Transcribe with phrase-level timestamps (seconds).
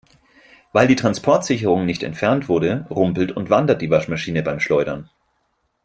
[0.73, 5.11] Weil die Transportsicherung nicht entfernt wurde, rumpelt und wandert die Waschmaschine beim Schleudern.